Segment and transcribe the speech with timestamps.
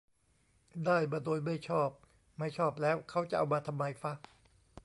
[0.85, 1.89] "ได้มาโดยไม่ชอบ"
[2.37, 4.13] ไม่ชอบแล้วเค้าจะเอามาทำไมฟะ